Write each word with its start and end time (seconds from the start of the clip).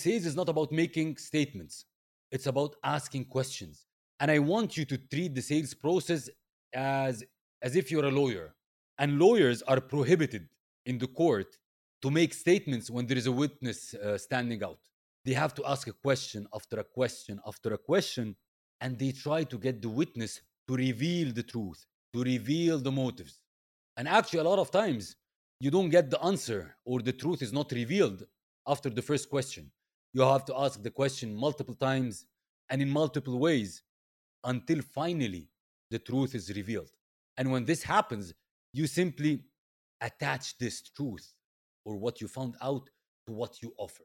Sales 0.00 0.26
is 0.26 0.36
not 0.36 0.48
about 0.48 0.72
making 0.72 1.16
statements, 1.16 1.84
it's 2.30 2.46
about 2.46 2.76
asking 2.82 3.24
questions. 3.26 3.86
And 4.20 4.30
I 4.30 4.38
want 4.38 4.76
you 4.76 4.84
to 4.84 4.98
treat 4.98 5.34
the 5.34 5.42
sales 5.42 5.74
process 5.74 6.28
as, 6.74 7.24
as 7.62 7.76
if 7.76 7.90
you're 7.90 8.04
a 8.04 8.10
lawyer. 8.10 8.54
And 8.98 9.18
lawyers 9.18 9.62
are 9.62 9.80
prohibited 9.80 10.48
in 10.84 10.98
the 10.98 11.06
court 11.06 11.56
to 12.02 12.10
make 12.10 12.32
statements 12.34 12.90
when 12.90 13.06
there 13.06 13.16
is 13.16 13.26
a 13.26 13.32
witness 13.32 13.94
uh, 13.94 14.18
standing 14.18 14.62
out. 14.62 14.78
They 15.24 15.34
have 15.34 15.54
to 15.54 15.64
ask 15.66 15.86
a 15.88 15.92
question 15.92 16.46
after 16.54 16.80
a 16.80 16.84
question 16.84 17.40
after 17.46 17.74
a 17.74 17.78
question, 17.78 18.36
and 18.80 18.98
they 18.98 19.12
try 19.12 19.44
to 19.44 19.58
get 19.58 19.82
the 19.82 19.88
witness 19.88 20.40
to 20.68 20.74
reveal 20.74 21.32
the 21.32 21.42
truth, 21.42 21.84
to 22.14 22.22
reveal 22.22 22.78
the 22.78 22.92
motives. 22.92 23.40
And 23.96 24.08
actually, 24.08 24.40
a 24.40 24.44
lot 24.44 24.58
of 24.58 24.70
times, 24.70 25.16
you 25.60 25.70
don't 25.70 25.90
get 25.90 26.10
the 26.10 26.22
answer 26.22 26.74
or 26.84 27.00
the 27.00 27.12
truth 27.12 27.42
is 27.42 27.52
not 27.52 27.70
revealed 27.72 28.24
after 28.66 28.88
the 28.88 29.02
first 29.02 29.28
question. 29.28 29.70
You 30.12 30.22
have 30.22 30.44
to 30.46 30.58
ask 30.58 30.82
the 30.82 30.90
question 30.90 31.36
multiple 31.36 31.74
times 31.74 32.26
and 32.68 32.82
in 32.82 32.90
multiple 32.90 33.38
ways 33.38 33.82
until 34.42 34.82
finally 34.82 35.48
the 35.88 36.00
truth 36.00 36.34
is 36.34 36.52
revealed. 36.56 36.90
And 37.36 37.52
when 37.52 37.64
this 37.64 37.84
happens, 37.84 38.34
you 38.72 38.88
simply 38.88 39.44
attach 40.00 40.58
this 40.58 40.82
truth 40.82 41.32
or 41.84 41.96
what 41.96 42.20
you 42.20 42.26
found 42.26 42.56
out 42.60 42.90
to 43.28 43.32
what 43.32 43.62
you 43.62 43.72
offer. 43.78 44.02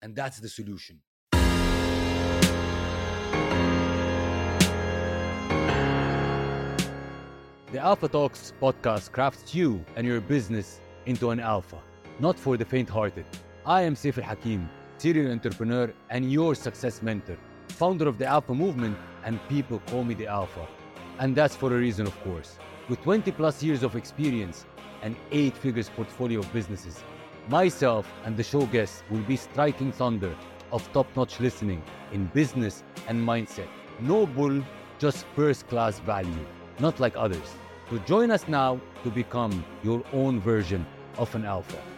And 0.00 0.14
that's 0.14 0.38
the 0.38 0.48
solution. 0.48 1.00
The 7.72 7.80
Alpha 7.80 8.06
Talks 8.06 8.52
podcast 8.60 9.10
crafts 9.10 9.56
you 9.56 9.84
and 9.96 10.06
your 10.06 10.20
business 10.20 10.78
into 11.06 11.30
an 11.30 11.40
alpha, 11.40 11.78
not 12.20 12.38
for 12.38 12.56
the 12.56 12.64
faint 12.64 12.88
hearted. 12.88 13.26
I 13.66 13.82
am 13.82 13.96
Saif 13.96 14.18
Al 14.18 14.24
Hakim, 14.24 14.68
serial 15.02 15.32
entrepreneur 15.32 15.92
and 16.10 16.30
your 16.30 16.54
success 16.54 17.02
mentor, 17.02 17.36
founder 17.66 18.06
of 18.06 18.18
the 18.18 18.24
Alpha 18.24 18.54
movement, 18.54 18.96
and 19.24 19.40
people 19.48 19.80
call 19.88 20.04
me 20.04 20.14
the 20.14 20.28
Alpha. 20.28 20.64
And 21.18 21.34
that's 21.34 21.56
for 21.56 21.74
a 21.74 21.76
reason, 21.76 22.06
of 22.06 22.16
course. 22.22 22.56
With 22.88 23.02
20 23.02 23.32
plus 23.32 23.64
years 23.64 23.82
of 23.82 23.96
experience 23.96 24.64
and 25.02 25.16
eight 25.32 25.56
figures 25.56 25.88
portfolio 25.88 26.38
of 26.38 26.52
businesses, 26.52 27.02
myself 27.48 28.06
and 28.24 28.36
the 28.36 28.44
show 28.44 28.64
guests 28.66 29.02
will 29.10 29.22
be 29.22 29.34
striking 29.36 29.90
thunder 29.90 30.36
of 30.70 30.88
top 30.92 31.08
notch 31.16 31.40
listening 31.40 31.82
in 32.12 32.26
business 32.26 32.84
and 33.08 33.20
mindset. 33.20 33.66
No 33.98 34.24
bull, 34.24 34.62
just 35.00 35.26
first 35.34 35.66
class 35.66 35.98
value, 35.98 36.46
not 36.78 37.00
like 37.00 37.16
others. 37.16 37.56
So 37.90 37.98
join 37.98 38.30
us 38.30 38.46
now 38.46 38.80
to 39.02 39.10
become 39.10 39.64
your 39.82 40.04
own 40.12 40.40
version 40.40 40.86
of 41.18 41.34
an 41.34 41.44
alpha. 41.44 41.91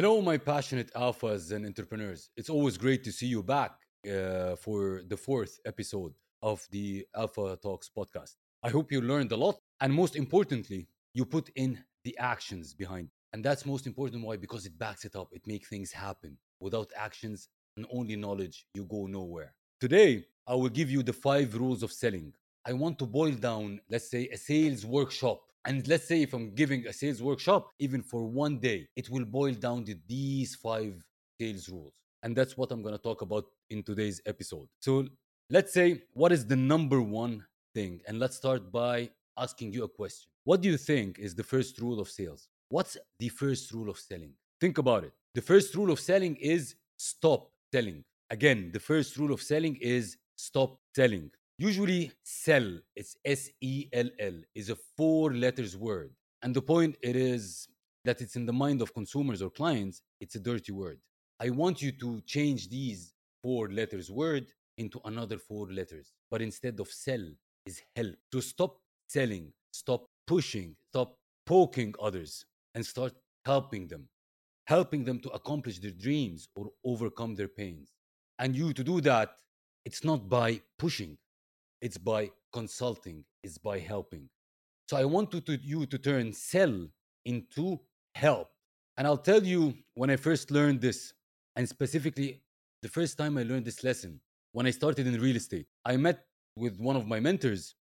Hello, 0.00 0.22
my 0.22 0.38
passionate 0.38 0.92
alphas 0.94 1.50
and 1.50 1.66
entrepreneurs. 1.66 2.30
It's 2.36 2.48
always 2.48 2.78
great 2.78 3.02
to 3.02 3.10
see 3.10 3.26
you 3.26 3.42
back 3.42 3.72
uh, 4.06 4.54
for 4.54 5.02
the 5.08 5.16
fourth 5.16 5.58
episode 5.66 6.12
of 6.40 6.64
the 6.70 7.04
Alpha 7.16 7.58
Talks 7.60 7.90
podcast. 7.90 8.36
I 8.62 8.68
hope 8.70 8.92
you 8.92 9.00
learned 9.00 9.32
a 9.32 9.36
lot. 9.36 9.56
And 9.80 9.92
most 9.92 10.14
importantly, 10.14 10.86
you 11.14 11.24
put 11.24 11.50
in 11.56 11.82
the 12.04 12.16
actions 12.18 12.74
behind. 12.74 13.08
And 13.32 13.44
that's 13.44 13.66
most 13.66 13.88
important. 13.88 14.24
Why? 14.24 14.36
Because 14.36 14.66
it 14.66 14.78
backs 14.78 15.04
it 15.04 15.16
up, 15.16 15.30
it 15.32 15.44
makes 15.48 15.68
things 15.68 15.90
happen. 15.90 16.38
Without 16.60 16.92
actions 16.96 17.48
and 17.76 17.84
only 17.92 18.14
knowledge, 18.14 18.66
you 18.74 18.84
go 18.84 19.06
nowhere. 19.06 19.52
Today, 19.80 20.26
I 20.46 20.54
will 20.54 20.68
give 20.68 20.92
you 20.92 21.02
the 21.02 21.12
five 21.12 21.56
rules 21.56 21.82
of 21.82 21.90
selling. 21.90 22.32
I 22.64 22.72
want 22.72 23.00
to 23.00 23.04
boil 23.04 23.32
down, 23.32 23.80
let's 23.90 24.08
say, 24.08 24.28
a 24.28 24.36
sales 24.36 24.86
workshop. 24.86 25.40
And 25.68 25.86
let's 25.86 26.08
say 26.08 26.22
if 26.22 26.32
I'm 26.32 26.54
giving 26.54 26.86
a 26.86 26.94
sales 26.94 27.22
workshop, 27.22 27.72
even 27.78 28.02
for 28.02 28.24
one 28.24 28.58
day, 28.58 28.88
it 28.96 29.10
will 29.10 29.26
boil 29.26 29.52
down 29.52 29.84
to 29.84 29.94
these 30.08 30.54
five 30.54 30.94
sales 31.38 31.68
rules. 31.68 31.92
And 32.22 32.34
that's 32.34 32.56
what 32.56 32.72
I'm 32.72 32.80
going 32.80 32.96
to 32.96 33.02
talk 33.02 33.20
about 33.20 33.44
in 33.68 33.82
today's 33.82 34.22
episode. 34.24 34.66
So 34.80 35.06
let's 35.50 35.74
say, 35.74 36.04
what 36.14 36.32
is 36.32 36.46
the 36.46 36.56
number 36.56 37.02
one 37.02 37.44
thing? 37.74 38.00
And 38.08 38.18
let's 38.18 38.36
start 38.38 38.72
by 38.72 39.10
asking 39.36 39.74
you 39.74 39.84
a 39.84 39.88
question. 39.88 40.30
What 40.44 40.62
do 40.62 40.70
you 40.70 40.78
think 40.78 41.18
is 41.18 41.34
the 41.34 41.44
first 41.44 41.78
rule 41.82 42.00
of 42.00 42.08
sales? 42.08 42.48
What's 42.70 42.96
the 43.18 43.28
first 43.28 43.70
rule 43.72 43.90
of 43.90 43.98
selling? 43.98 44.32
Think 44.62 44.78
about 44.78 45.04
it. 45.04 45.12
The 45.34 45.42
first 45.42 45.74
rule 45.74 45.90
of 45.90 46.00
selling 46.00 46.36
is 46.36 46.76
stop 46.96 47.50
selling. 47.74 48.04
Again, 48.30 48.70
the 48.72 48.80
first 48.80 49.18
rule 49.18 49.34
of 49.34 49.42
selling 49.42 49.76
is 49.82 50.16
stop 50.36 50.78
selling. 50.96 51.30
Usually, 51.58 52.12
sell, 52.22 52.78
it's 52.94 53.16
S 53.24 53.50
E 53.60 53.88
L 53.92 54.08
L, 54.20 54.34
is 54.54 54.70
a 54.70 54.76
four 54.96 55.34
letters 55.34 55.76
word. 55.76 56.12
And 56.42 56.54
the 56.54 56.62
point 56.62 56.96
it 57.02 57.16
is 57.16 57.68
that 58.04 58.20
it's 58.20 58.36
in 58.36 58.46
the 58.46 58.52
mind 58.52 58.80
of 58.80 58.94
consumers 58.94 59.42
or 59.42 59.50
clients, 59.50 60.02
it's 60.20 60.36
a 60.36 60.40
dirty 60.40 60.72
word. 60.72 61.00
I 61.40 61.50
want 61.50 61.82
you 61.82 61.92
to 61.92 62.20
change 62.22 62.68
these 62.68 63.12
four 63.42 63.68
letters 63.70 64.10
word 64.10 64.46
into 64.76 65.00
another 65.04 65.38
four 65.38 65.66
letters. 65.72 66.12
But 66.30 66.42
instead 66.42 66.78
of 66.78 66.88
sell, 66.88 67.24
is 67.66 67.82
help. 67.96 68.14
To 68.32 68.40
stop 68.40 68.78
selling, 69.08 69.52
stop 69.72 70.06
pushing, 70.26 70.76
stop 70.90 71.18
poking 71.44 71.94
others, 72.00 72.44
and 72.74 72.86
start 72.86 73.14
helping 73.44 73.88
them 73.88 74.08
helping 74.68 75.02
them 75.02 75.18
to 75.18 75.30
accomplish 75.30 75.78
their 75.78 75.92
dreams 75.92 76.46
or 76.54 76.70
overcome 76.84 77.34
their 77.34 77.48
pains. 77.48 77.94
And 78.38 78.54
you 78.54 78.74
to 78.74 78.84
do 78.84 79.00
that, 79.00 79.30
it's 79.86 80.04
not 80.04 80.28
by 80.28 80.60
pushing, 80.78 81.16
it's 81.80 81.98
by 81.98 82.30
consulting, 82.52 83.24
it's 83.42 83.58
by 83.58 83.78
helping. 83.78 84.28
So 84.88 84.96
I 84.96 85.04
want 85.04 85.30
to, 85.32 85.40
to, 85.42 85.58
you 85.62 85.86
to 85.86 85.98
turn 85.98 86.32
sell 86.32 86.86
into 87.24 87.78
help. 88.14 88.48
And 88.96 89.06
I'll 89.06 89.16
tell 89.18 89.42
you 89.42 89.74
when 89.94 90.10
I 90.10 90.16
first 90.16 90.50
learned 90.50 90.80
this, 90.80 91.12
and 91.56 91.68
specifically 91.68 92.42
the 92.82 92.88
first 92.88 93.18
time 93.18 93.38
I 93.38 93.42
learned 93.42 93.64
this 93.64 93.84
lesson, 93.84 94.20
when 94.52 94.66
I 94.66 94.70
started 94.70 95.06
in 95.06 95.20
real 95.20 95.36
estate, 95.36 95.66
I 95.84 95.96
met 95.96 96.24
with 96.56 96.80
one 96.80 96.96
of 96.96 97.06
my 97.06 97.20
mentors, 97.20 97.74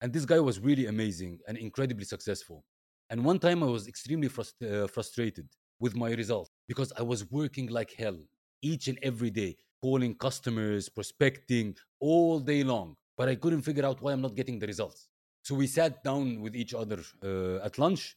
and 0.00 0.12
this 0.12 0.24
guy 0.24 0.38
was 0.38 0.60
really 0.60 0.86
amazing 0.86 1.38
and 1.48 1.58
incredibly 1.58 2.04
successful. 2.04 2.64
And 3.10 3.24
one 3.24 3.38
time 3.38 3.62
I 3.62 3.66
was 3.66 3.88
extremely 3.88 4.28
frust- 4.28 4.62
uh, 4.62 4.86
frustrated 4.86 5.48
with 5.80 5.96
my 5.96 6.12
results 6.12 6.50
because 6.68 6.92
I 6.96 7.02
was 7.02 7.28
working 7.30 7.68
like 7.68 7.92
hell 7.98 8.18
each 8.62 8.88
and 8.88 8.98
every 9.02 9.30
day, 9.30 9.56
calling 9.82 10.14
customers, 10.14 10.88
prospecting 10.88 11.74
all 12.00 12.38
day 12.38 12.62
long. 12.62 12.96
But 13.20 13.28
I 13.28 13.34
couldn't 13.34 13.60
figure 13.60 13.84
out 13.84 14.00
why 14.00 14.12
I'm 14.14 14.22
not 14.22 14.34
getting 14.34 14.58
the 14.58 14.66
results. 14.66 15.08
So 15.42 15.54
we 15.54 15.66
sat 15.66 16.02
down 16.02 16.40
with 16.40 16.56
each 16.56 16.72
other 16.72 17.00
uh, 17.22 17.66
at 17.66 17.76
lunch 17.76 18.16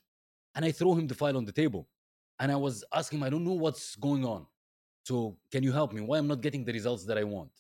and 0.56 0.64
I 0.64 0.72
throw 0.72 0.94
him 0.94 1.08
the 1.08 1.14
file 1.14 1.36
on 1.36 1.44
the 1.44 1.52
table. 1.52 1.90
And 2.40 2.50
I 2.50 2.56
was 2.56 2.86
asking 2.94 3.20
him, 3.20 3.24
I 3.24 3.30
don't 3.30 3.44
know 3.44 3.60
what's 3.66 3.98
going 3.98 4.24
on. 4.24 4.46
So 5.04 5.36
can 5.52 5.62
you 5.62 5.74
help 5.74 5.92
me? 5.92 6.00
Why 6.00 6.20
I'm 6.20 6.30
not 6.30 6.40
getting 6.40 6.64
the 6.64 6.72
results 6.72 7.04
that 7.08 7.18
I 7.18 7.26
want? 7.26 7.52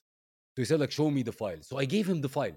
So 0.55 0.61
he 0.61 0.63
said, 0.63 0.79
like, 0.79 0.91
show 0.91 1.11
me 1.11 1.21
the 1.21 1.33
file. 1.33 1.61
So 1.63 1.77
I 1.77 1.83
gave 1.83 2.07
him 2.07 2.21
the 2.21 2.29
file 2.29 2.55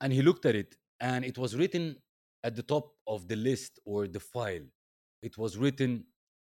and 0.00 0.12
he 0.12 0.22
looked 0.22 0.46
at 0.46 0.54
it 0.54 0.76
and 1.00 1.24
it 1.24 1.36
was 1.36 1.56
written 1.56 1.96
at 2.44 2.54
the 2.54 2.62
top 2.62 2.92
of 3.08 3.26
the 3.26 3.34
list 3.34 3.80
or 3.84 4.06
the 4.06 4.20
file. 4.20 4.66
It 5.24 5.36
was 5.36 5.58
written 5.58 6.04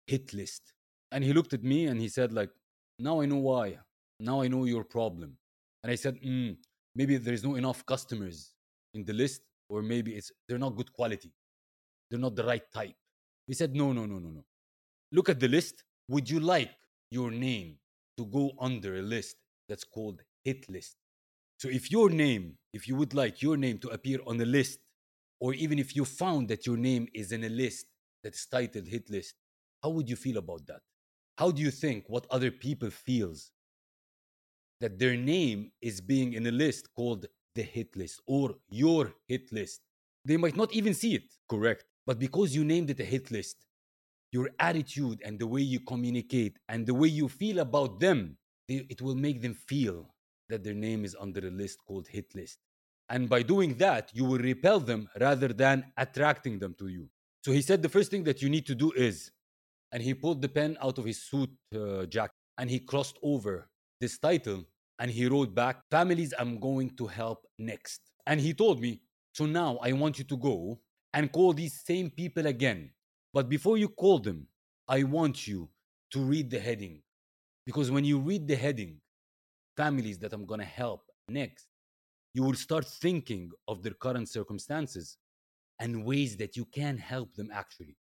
hit 0.06 0.34
list. 0.34 0.72
And 1.12 1.22
he 1.22 1.34
looked 1.34 1.52
at 1.52 1.66
me 1.66 1.88
and 1.88 2.00
he 2.00 2.08
said, 2.08 2.32
like, 2.32 2.52
now 2.98 3.20
I 3.20 3.26
know 3.26 3.42
why. 3.52 3.80
Now 4.22 4.42
I 4.42 4.48
know 4.48 4.64
your 4.64 4.86
problem. 4.86 5.36
And 5.84 5.92
I 5.92 5.96
said, 5.96 6.16
mm, 6.22 6.56
maybe 6.98 7.18
there's 7.18 7.44
no 7.44 7.56
enough 7.56 7.86
customers 7.86 8.54
in 8.94 9.06
the 9.06 9.14
list, 9.14 9.42
or 9.70 9.82
maybe 9.82 10.16
it's 10.16 10.32
they're 10.48 10.58
not 10.66 10.76
good 10.76 10.92
quality. 10.92 11.32
They're 12.10 12.26
not 12.28 12.36
the 12.36 12.44
right 12.44 12.64
type. 12.74 12.96
He 13.46 13.54
said, 13.54 13.76
no, 13.76 13.94
no, 13.94 14.06
no, 14.06 14.18
no, 14.20 14.30
no. 14.30 14.44
Look 15.12 15.30
at 15.30 15.40
the 15.40 15.48
list. 15.48 15.84
Would 16.10 16.30
you 16.30 16.40
like 16.40 16.72
your 17.12 17.32
name 17.32 17.78
to 18.18 18.26
go 18.26 18.52
under 18.60 18.98
a 18.98 19.02
list 19.02 19.36
that's 19.70 19.84
called 19.84 20.22
hit 20.44 20.70
list? 20.70 20.96
So 21.60 21.70
if 21.70 21.92
your 21.92 22.10
name, 22.10 22.58
if 22.74 22.88
you 22.88 22.96
would 22.96 23.14
like 23.14 23.42
your 23.42 23.58
name 23.58 23.78
to 23.80 23.90
appear 23.90 24.20
on 24.26 24.40
a 24.42 24.46
list, 24.46 24.80
or 25.40 25.54
even 25.54 25.80
if 25.80 25.96
you 25.96 26.06
found 26.06 26.48
that 26.50 26.66
your 26.66 26.78
name 26.78 27.08
is 27.14 27.32
in 27.32 27.44
a 27.44 27.50
list 27.50 27.86
that's 28.24 28.46
titled 28.48 28.88
hit 28.88 29.10
list, 29.10 29.36
how 29.84 29.90
would 29.90 30.10
you 30.10 30.16
feel 30.16 30.38
about 30.38 30.66
that? 30.68 30.82
How 31.38 31.52
do 31.52 31.62
you 31.62 31.72
think 31.72 32.06
what 32.08 32.26
other 32.32 32.52
people 32.52 32.90
feels 32.90 33.52
that 34.82 35.00
their 35.00 35.16
name 35.16 35.72
is 35.82 36.02
being 36.02 36.34
in 36.34 36.46
a 36.48 36.52
list 36.52 36.90
called 36.96 37.26
the 37.56 37.64
hit 37.64 37.96
list 37.96 38.22
or 38.28 38.56
your 38.70 39.14
hit 39.28 39.52
list? 39.52 39.82
They 40.26 40.38
might 40.38 40.56
not 40.56 40.74
even 40.74 40.94
see 40.94 41.16
it, 41.16 41.34
correct? 41.50 41.86
But 42.06 42.20
because 42.20 42.56
you 42.56 42.64
named 42.64 42.90
it 42.90 43.00
a 43.00 43.06
hit 43.06 43.32
list, 43.32 43.66
your 44.32 44.50
attitude 44.60 45.22
and 45.26 45.40
the 45.40 45.48
way 45.48 45.62
you 45.62 45.80
communicate 45.80 46.58
and 46.70 46.86
the 46.86 46.94
way 46.94 47.08
you 47.08 47.28
feel 47.28 47.60
about 47.60 48.00
them, 48.00 48.38
they, 48.68 48.86
it 48.90 49.02
will 49.02 49.16
make 49.16 49.42
them 49.42 49.54
feel 49.54 50.14
that 50.50 50.64
their 50.64 50.74
name 50.74 51.06
is 51.06 51.16
under 51.20 51.46
a 51.48 51.52
list 51.52 51.80
called 51.86 52.08
hit 52.08 52.34
list. 52.36 52.60
And 53.10 53.30
by 53.30 53.42
doing 53.42 53.76
that, 53.76 54.12
you 54.14 54.26
will 54.26 54.40
repel 54.40 54.80
them 54.80 55.10
rather 55.20 55.50
than 55.50 55.86
attracting 55.96 56.60
them 56.60 56.76
to 56.80 56.88
you. 56.88 57.10
So 57.44 57.52
he 57.54 57.62
said 57.62 57.82
the 57.82 57.90
first 57.90 58.12
thing 58.12 58.24
that 58.26 58.42
you 58.42 58.50
need 58.50 58.66
to 58.68 58.76
do 58.76 58.92
is 58.92 59.32
and 59.92 60.04
he 60.04 60.14
pulled 60.14 60.42
the 60.42 60.50
pen 60.50 60.78
out 60.82 60.98
of 60.98 61.06
his 61.06 61.24
suit 61.24 61.50
uh, 61.76 62.06
jacket 62.06 62.36
and 62.58 62.70
he 62.70 62.80
crossed 62.80 63.18
over 63.24 63.70
this 64.00 64.18
title 64.20 64.64
and 65.00 65.12
he 65.12 65.28
wrote 65.28 65.54
back 65.54 65.82
families 65.92 66.34
i'm 66.40 66.60
going 66.60 66.90
to 66.96 67.08
help 67.08 67.46
next 67.58 68.02
and 68.26 68.40
he 68.40 68.54
told 68.54 68.80
me 68.82 69.02
So 69.38 69.46
now 69.46 69.78
I 69.84 69.92
want 69.92 70.18
you 70.18 70.24
to 70.26 70.38
go 70.38 70.80
and 71.14 71.32
call 71.32 71.54
these 71.54 71.82
same 71.86 72.10
people 72.10 72.48
again. 72.48 72.90
But 73.34 73.50
before 73.50 73.78
you 73.78 73.88
call 73.88 74.18
them, 74.18 74.48
I 74.88 75.04
want 75.04 75.48
you 75.48 75.70
to 76.14 76.20
read 76.20 76.50
the 76.50 76.60
heading. 76.60 77.04
Because 77.64 77.92
when 77.92 78.04
you 78.04 78.18
read 78.20 78.48
the 78.48 78.56
heading, 78.56 79.00
families 79.76 80.18
that 80.20 80.34
I'm 80.34 80.48
going 80.48 80.60
to 80.62 80.66
help 80.66 81.04
next, 81.30 81.68
you 82.34 82.42
will 82.42 82.56
start 82.56 82.86
thinking 82.86 83.52
of 83.68 83.84
their 83.84 83.94
current 83.94 84.28
circumstances 84.28 85.18
and 85.80 86.04
ways 86.04 86.36
that 86.38 86.58
you 86.58 86.66
can 86.66 86.98
help 86.98 87.36
them 87.36 87.50
actually. 87.54 87.96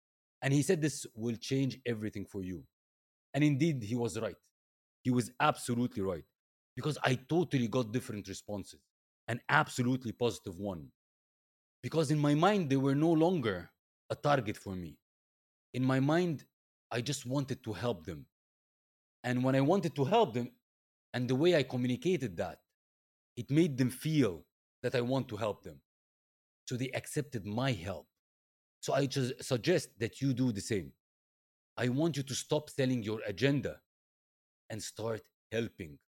And 0.43 0.53
he 0.53 0.61
said 0.61 0.81
this 0.81 1.07
will 1.15 1.37
change 1.37 1.79
everything 1.87 2.25
for 2.25 2.43
you. 2.43 2.63
And 3.33 3.43
indeed, 3.43 3.81
he 3.81 3.95
was 3.95 4.19
right. 4.19 4.35
He 5.03 5.11
was 5.11 5.31
absolutely 5.39 6.01
right. 6.01 6.23
Because 6.75 6.97
I 7.03 7.15
totally 7.29 7.67
got 7.67 7.91
different 7.91 8.27
responses, 8.27 8.79
an 9.27 9.39
absolutely 9.49 10.11
positive 10.11 10.57
one. 10.57 10.87
Because 11.83 12.09
in 12.09 12.17
my 12.17 12.33
mind, 12.33 12.69
they 12.69 12.77
were 12.77 12.95
no 12.95 13.11
longer 13.11 13.69
a 14.09 14.15
target 14.15 14.57
for 14.57 14.75
me. 14.75 14.97
In 15.73 15.83
my 15.83 15.99
mind, 15.99 16.45
I 16.91 17.01
just 17.01 17.25
wanted 17.25 17.63
to 17.63 17.73
help 17.73 18.05
them. 18.05 18.25
And 19.23 19.43
when 19.43 19.55
I 19.55 19.61
wanted 19.61 19.95
to 19.95 20.05
help 20.05 20.33
them, 20.33 20.49
and 21.13 21.29
the 21.29 21.35
way 21.35 21.55
I 21.55 21.63
communicated 21.63 22.37
that, 22.37 22.59
it 23.37 23.51
made 23.51 23.77
them 23.77 23.89
feel 23.89 24.45
that 24.81 24.95
I 24.95 25.01
want 25.01 25.27
to 25.29 25.37
help 25.37 25.63
them. 25.63 25.79
So 26.65 26.75
they 26.75 26.89
accepted 26.95 27.45
my 27.45 27.71
help. 27.71 28.07
So 28.79 28.93
I 28.93 29.05
just 29.05 29.43
suggest 29.43 29.89
that 29.99 30.21
you 30.21 30.33
do 30.33 30.51
the 30.51 30.61
same. 30.61 30.91
I 31.77 31.89
want 31.89 32.17
you 32.17 32.23
to 32.23 32.35
stop 32.35 32.69
selling 32.69 33.03
your 33.03 33.21
agenda 33.27 33.79
and 34.73 34.81
start 34.81 35.21
helping. 35.51 35.99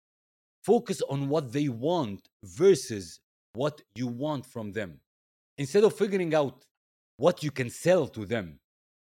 Focus 0.63 0.99
on 1.13 1.29
what 1.29 1.53
they 1.53 1.69
want 1.69 2.21
versus 2.43 3.19
what 3.53 3.75
you 3.93 4.07
want 4.07 4.43
from 4.43 4.71
them. 4.71 4.99
Instead 5.59 5.83
of 5.83 5.93
figuring 5.95 6.33
out 6.33 6.65
what 7.17 7.43
you 7.43 7.51
can 7.51 7.69
sell 7.69 8.07
to 8.07 8.25
them, 8.25 8.59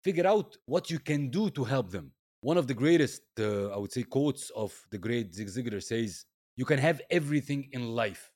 figure 0.04 0.28
out 0.28 0.56
what 0.68 0.92
you 0.92 1.00
can 1.00 1.30
do 1.30 1.50
to 1.50 1.64
help 1.64 1.90
them. 1.90 2.12
One 2.42 2.58
of 2.58 2.68
the 2.68 2.76
greatest, 2.84 3.24
uh, 3.40 3.74
I 3.74 3.78
would 3.78 3.92
say, 3.92 4.04
quotes 4.04 4.52
of 4.52 4.72
the 4.92 5.00
great 5.00 5.34
Zig 5.34 5.48
Ziglar 5.48 5.82
says, 5.82 6.24
You 6.56 6.66
can 6.66 6.78
have 6.78 7.02
everything 7.10 7.68
in 7.72 7.84
life, 8.04 8.32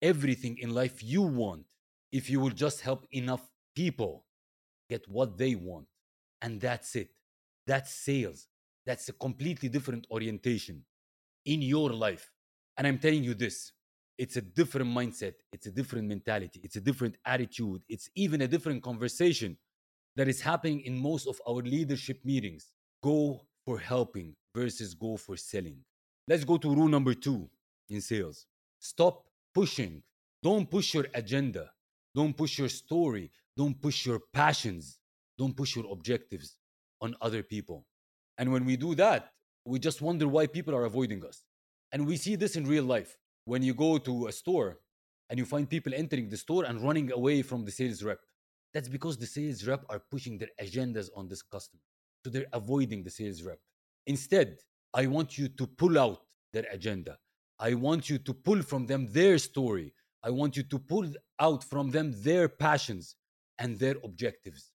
everything 0.00 0.56
in 0.58 0.70
life 0.72 1.02
you 1.02 1.22
want, 1.22 1.66
if 2.12 2.30
you 2.30 2.40
will 2.40 2.56
just 2.64 2.80
help 2.80 3.06
enough 3.12 3.44
people 3.76 4.24
get 4.88 5.06
what 5.06 5.36
they 5.36 5.54
want. 5.54 5.86
And 6.40 6.60
that's 6.60 6.96
it. 6.96 7.10
That's 7.66 7.92
sales. 7.94 8.48
That's 8.86 9.08
a 9.08 9.12
completely 9.12 9.68
different 9.68 10.06
orientation 10.10 10.84
in 11.44 11.62
your 11.62 11.90
life. 11.90 12.30
And 12.76 12.86
I'm 12.86 12.98
telling 12.98 13.24
you 13.24 13.34
this 13.34 13.72
it's 14.18 14.36
a 14.36 14.42
different 14.42 14.90
mindset, 14.90 15.34
it's 15.52 15.66
a 15.66 15.70
different 15.70 16.06
mentality, 16.08 16.60
it's 16.62 16.76
a 16.76 16.80
different 16.80 17.16
attitude, 17.24 17.82
it's 17.88 18.08
even 18.14 18.42
a 18.42 18.48
different 18.48 18.82
conversation 18.82 19.56
that 20.16 20.28
is 20.28 20.40
happening 20.40 20.80
in 20.80 20.96
most 20.96 21.26
of 21.26 21.40
our 21.48 21.62
leadership 21.62 22.20
meetings. 22.24 22.72
Go 23.02 23.40
for 23.64 23.78
helping 23.78 24.34
versus 24.54 24.94
go 24.94 25.16
for 25.16 25.36
selling. 25.36 25.78
Let's 26.28 26.44
go 26.44 26.56
to 26.58 26.74
rule 26.74 26.88
number 26.88 27.14
two 27.14 27.48
in 27.88 28.00
sales 28.00 28.46
stop 28.78 29.24
pushing. 29.54 30.02
Don't 30.42 30.68
push 30.68 30.94
your 30.94 31.06
agenda, 31.14 31.70
don't 32.14 32.36
push 32.36 32.58
your 32.58 32.68
story, 32.68 33.30
don't 33.56 33.80
push 33.80 34.06
your 34.06 34.20
passions, 34.32 34.98
don't 35.38 35.56
push 35.56 35.76
your 35.76 35.86
objectives 35.92 36.56
on 37.00 37.14
other 37.20 37.44
people. 37.44 37.86
And 38.38 38.52
when 38.52 38.64
we 38.64 38.76
do 38.76 38.94
that, 38.96 39.32
we 39.64 39.78
just 39.78 40.02
wonder 40.02 40.26
why 40.26 40.46
people 40.46 40.74
are 40.74 40.84
avoiding 40.84 41.24
us. 41.24 41.44
And 41.92 42.06
we 42.06 42.16
see 42.16 42.36
this 42.36 42.56
in 42.56 42.66
real 42.66 42.84
life. 42.84 43.16
When 43.44 43.62
you 43.62 43.74
go 43.74 43.98
to 43.98 44.26
a 44.28 44.32
store 44.32 44.78
and 45.28 45.38
you 45.38 45.44
find 45.44 45.68
people 45.68 45.92
entering 45.94 46.28
the 46.28 46.36
store 46.36 46.64
and 46.64 46.80
running 46.80 47.12
away 47.12 47.42
from 47.42 47.64
the 47.64 47.70
sales 47.70 48.02
rep, 48.02 48.20
that's 48.72 48.88
because 48.88 49.18
the 49.18 49.26
sales 49.26 49.66
rep 49.66 49.84
are 49.88 50.02
pushing 50.10 50.38
their 50.38 50.48
agendas 50.60 51.08
on 51.14 51.28
this 51.28 51.42
customer. 51.42 51.82
So 52.24 52.30
they're 52.30 52.46
avoiding 52.52 53.02
the 53.02 53.10
sales 53.10 53.42
rep. 53.42 53.58
Instead, 54.06 54.58
I 54.94 55.06
want 55.06 55.38
you 55.38 55.48
to 55.48 55.66
pull 55.66 55.98
out 55.98 56.22
their 56.52 56.66
agenda. 56.70 57.18
I 57.58 57.74
want 57.74 58.08
you 58.08 58.18
to 58.18 58.34
pull 58.34 58.62
from 58.62 58.86
them 58.86 59.06
their 59.12 59.38
story. 59.38 59.92
I 60.22 60.30
want 60.30 60.56
you 60.56 60.62
to 60.64 60.78
pull 60.78 61.06
out 61.38 61.64
from 61.64 61.90
them 61.90 62.12
their 62.22 62.48
passions 62.48 63.16
and 63.58 63.78
their 63.78 63.96
objectives. 64.04 64.72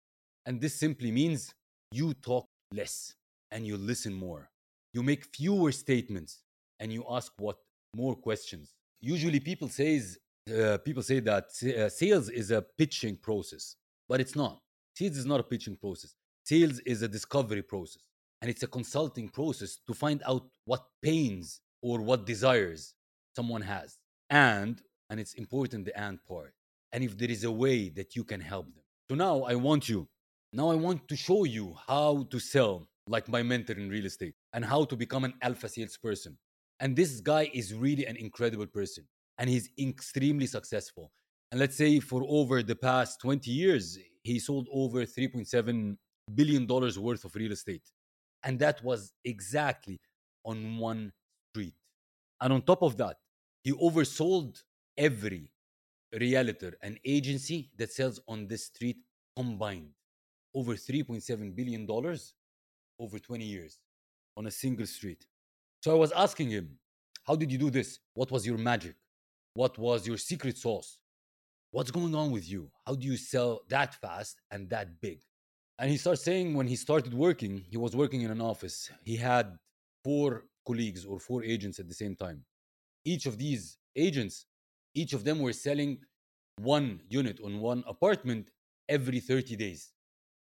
And 0.45 0.59
this 0.59 0.75
simply 0.75 1.11
means 1.11 1.53
you 1.91 2.13
talk 2.13 2.47
less 2.71 3.15
and 3.51 3.65
you 3.65 3.77
listen 3.77 4.13
more. 4.13 4.49
You 4.93 5.03
make 5.03 5.25
fewer 5.35 5.71
statements 5.71 6.41
and 6.79 6.91
you 6.91 7.05
ask 7.09 7.31
what 7.37 7.57
more 7.95 8.15
questions. 8.15 8.73
Usually 9.01 9.39
people 9.39 9.69
says 9.69 10.17
uh, 10.49 10.77
people 10.79 11.03
say 11.03 11.19
that 11.21 11.45
uh, 11.63 11.89
sales 11.89 12.29
is 12.29 12.51
a 12.51 12.61
pitching 12.77 13.17
process, 13.17 13.75
but 14.07 14.19
it's 14.21 14.35
not. 14.35 14.61
Sales 14.95 15.17
is 15.17 15.25
not 15.25 15.39
a 15.39 15.43
pitching 15.43 15.75
process. 15.75 16.13
Sales 16.43 16.79
is 16.79 17.01
a 17.01 17.07
discovery 17.07 17.63
process 17.63 18.03
and 18.41 18.49
it's 18.49 18.63
a 18.63 18.67
consulting 18.67 19.27
process 19.27 19.79
to 19.87 19.93
find 19.93 20.21
out 20.27 20.47
what 20.65 20.85
pains 21.01 21.61
or 21.81 22.01
what 22.01 22.25
desires 22.25 22.93
someone 23.35 23.61
has. 23.61 23.97
And 24.29 24.81
and 25.09 25.19
it's 25.19 25.33
important 25.33 25.85
the 25.85 25.99
and 25.99 26.23
part. 26.25 26.53
And 26.91 27.03
if 27.03 27.17
there 27.17 27.29
is 27.29 27.43
a 27.43 27.51
way 27.51 27.89
that 27.89 28.15
you 28.15 28.23
can 28.23 28.41
help 28.41 28.65
them. 28.65 28.83
So 29.09 29.15
now 29.15 29.43
I 29.43 29.55
want 29.55 29.89
you 29.89 30.07
now 30.53 30.71
I 30.71 30.75
want 30.75 31.07
to 31.09 31.17
show 31.17 31.43
you 31.43 31.75
how 31.85 32.27
to 32.31 32.39
sell 32.39 32.87
like 33.07 33.27
my 33.29 33.43
mentor 33.43 33.73
in 33.73 33.89
real 33.89 34.05
estate 34.05 34.35
and 34.53 34.65
how 34.65 34.83
to 34.85 34.95
become 34.95 35.23
an 35.23 35.33
alpha 35.41 35.69
salesperson. 35.69 36.37
And 36.79 36.95
this 36.95 37.21
guy 37.21 37.49
is 37.53 37.73
really 37.73 38.05
an 38.05 38.17
incredible 38.17 38.65
person 38.65 39.05
and 39.37 39.49
he's 39.49 39.69
extremely 39.79 40.47
successful. 40.47 41.11
And 41.51 41.59
let's 41.59 41.77
say 41.77 41.99
for 41.99 42.23
over 42.27 42.63
the 42.63 42.75
past 42.75 43.21
20 43.21 43.49
years, 43.51 43.97
he 44.23 44.39
sold 44.39 44.67
over 44.73 45.05
$3.7 45.05 45.97
billion 46.33 46.67
worth 46.67 47.23
of 47.25 47.35
real 47.35 47.51
estate. 47.51 47.83
And 48.43 48.59
that 48.59 48.83
was 48.83 49.13
exactly 49.23 49.99
on 50.43 50.77
one 50.77 51.11
street. 51.51 51.75
And 52.41 52.53
on 52.53 52.61
top 52.63 52.81
of 52.81 52.97
that, 52.97 53.17
he 53.63 53.71
oversold 53.71 54.61
every 54.97 55.51
realtor 56.19 56.77
and 56.81 56.99
agency 57.05 57.69
that 57.77 57.91
sells 57.91 58.19
on 58.27 58.47
this 58.47 58.65
street 58.65 58.97
combined 59.35 59.89
over 60.53 60.75
$3.7 60.75 61.55
billion 61.55 61.87
over 62.99 63.19
20 63.19 63.43
years 63.43 63.79
on 64.37 64.45
a 64.47 64.51
single 64.51 64.85
street. 64.85 65.25
So 65.83 65.91
I 65.91 65.95
was 65.95 66.11
asking 66.11 66.49
him, 66.49 66.77
How 67.23 67.35
did 67.35 67.51
you 67.51 67.57
do 67.57 67.69
this? 67.69 67.99
What 68.13 68.31
was 68.31 68.45
your 68.45 68.57
magic? 68.57 68.95
What 69.53 69.77
was 69.77 70.07
your 70.07 70.17
secret 70.17 70.57
sauce? 70.57 70.97
What's 71.71 71.91
going 71.91 72.15
on 72.15 72.31
with 72.31 72.49
you? 72.49 72.69
How 72.85 72.95
do 72.95 73.05
you 73.05 73.17
sell 73.17 73.61
that 73.69 73.95
fast 73.95 74.41
and 74.51 74.69
that 74.69 75.01
big? 75.01 75.19
And 75.77 75.91
he 75.91 75.97
starts 75.97 76.23
saying 76.23 76.53
when 76.53 76.67
he 76.67 76.75
started 76.75 77.13
working, 77.13 77.65
he 77.69 77.77
was 77.77 77.95
working 77.95 78.21
in 78.21 78.31
an 78.31 78.41
office. 78.41 78.89
He 79.03 79.17
had 79.17 79.57
four 80.03 80.45
colleagues 80.65 81.05
or 81.05 81.19
four 81.19 81.43
agents 81.43 81.79
at 81.79 81.87
the 81.87 81.93
same 81.93 82.15
time. 82.15 82.43
Each 83.03 83.25
of 83.25 83.37
these 83.37 83.77
agents, 83.95 84.45
each 84.93 85.13
of 85.13 85.23
them 85.23 85.39
were 85.39 85.53
selling 85.53 85.99
one 86.59 87.01
unit 87.09 87.39
on 87.43 87.59
one 87.59 87.83
apartment 87.87 88.51
every 88.87 89.19
30 89.19 89.55
days. 89.55 89.91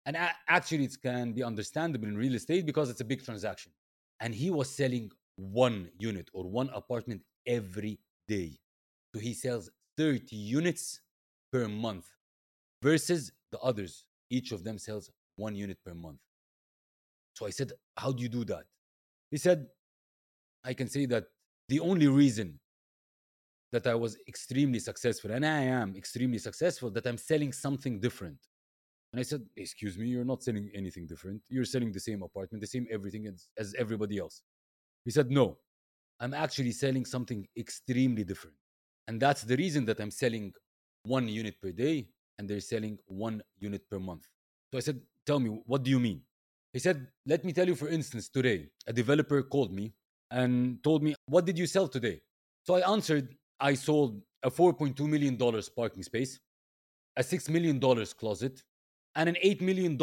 And 0.05 0.17
actually, 0.47 0.85
it 0.85 1.01
can 1.01 1.31
be 1.31 1.43
understandable 1.43 2.07
in 2.07 2.17
real 2.17 2.35
estate 2.35 2.65
because 2.65 2.89
it's 2.89 3.01
a 3.01 3.05
big 3.05 3.23
transaction. 3.23 3.71
And 4.19 4.35
he 4.35 4.51
was 4.51 4.69
selling 4.69 5.11
one 5.37 5.89
unit 5.97 6.29
or 6.33 6.43
one 6.45 6.69
apartment 6.73 7.21
every 7.47 7.99
day. 8.27 8.57
So 9.13 9.21
he 9.21 9.33
sells 9.33 9.69
30 9.97 10.35
units 10.35 11.01
per 11.51 11.67
month 11.67 12.09
versus 12.81 13.31
the 13.51 13.59
others. 13.59 14.05
Each 14.29 14.51
of 14.51 14.63
them 14.63 14.77
sells 14.77 15.09
one 15.37 15.55
unit 15.55 15.77
per 15.85 15.93
month. 15.93 16.19
So 17.33 17.45
I 17.45 17.51
said, 17.51 17.71
How 17.97 18.11
do 18.11 18.21
you 18.21 18.29
do 18.29 18.43
that? 18.45 18.65
He 19.31 19.37
said, 19.37 19.67
I 20.63 20.73
can 20.73 20.87
say 20.87 21.05
that 21.07 21.25
the 21.69 21.79
only 21.79 22.07
reason 22.07 22.59
that 23.71 23.87
I 23.87 23.95
was 23.95 24.17
extremely 24.27 24.79
successful, 24.79 25.31
and 25.31 25.45
I 25.45 25.61
am 25.61 25.95
extremely 25.95 26.37
successful, 26.37 26.91
that 26.91 27.07
I'm 27.07 27.17
selling 27.17 27.51
something 27.51 27.99
different. 27.99 28.37
And 29.13 29.19
I 29.19 29.23
said, 29.23 29.43
Excuse 29.55 29.97
me, 29.97 30.07
you're 30.07 30.25
not 30.25 30.43
selling 30.43 30.69
anything 30.73 31.05
different. 31.05 31.41
You're 31.47 31.65
selling 31.65 31.91
the 31.91 31.99
same 31.99 32.23
apartment, 32.23 32.61
the 32.61 32.67
same 32.67 32.87
everything 32.91 33.27
as, 33.27 33.47
as 33.57 33.75
everybody 33.77 34.17
else. 34.17 34.41
He 35.05 35.11
said, 35.11 35.29
No, 35.29 35.57
I'm 36.19 36.33
actually 36.33 36.71
selling 36.71 37.05
something 37.05 37.47
extremely 37.57 38.23
different. 38.23 38.57
And 39.07 39.21
that's 39.21 39.43
the 39.43 39.55
reason 39.55 39.85
that 39.85 39.99
I'm 39.99 40.11
selling 40.11 40.53
one 41.03 41.27
unit 41.27 41.61
per 41.61 41.71
day 41.71 42.07
and 42.39 42.49
they're 42.49 42.59
selling 42.59 42.97
one 43.05 43.43
unit 43.59 43.87
per 43.89 43.99
month. 43.99 44.27
So 44.71 44.77
I 44.79 44.81
said, 44.81 44.99
Tell 45.27 45.39
me, 45.39 45.61
what 45.65 45.83
do 45.83 45.91
you 45.91 45.99
mean? 45.99 46.21
He 46.73 46.79
said, 46.79 47.07
Let 47.27 47.45
me 47.45 47.53
tell 47.53 47.67
you, 47.67 47.75
for 47.75 47.89
instance, 47.89 48.29
today, 48.29 48.69
a 48.87 48.93
developer 48.93 49.43
called 49.43 49.71
me 49.71 49.93
and 50.31 50.83
told 50.83 51.03
me, 51.03 51.13
What 51.27 51.45
did 51.45 51.59
you 51.59 51.67
sell 51.67 51.87
today? 51.87 52.21
So 52.63 52.75
I 52.75 52.91
answered, 52.91 53.35
I 53.59 53.75
sold 53.75 54.21
a 54.41 54.49
$4.2 54.49 54.99
million 55.07 55.37
parking 55.75 56.01
space, 56.01 56.39
a 57.15 57.21
$6 57.21 57.49
million 57.49 57.79
closet, 57.79 58.63
and 59.15 59.29
an 59.29 59.37
$8 59.43 59.61
million 59.61 59.97